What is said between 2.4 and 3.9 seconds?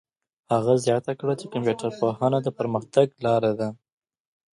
د پرمختګ لاره ده.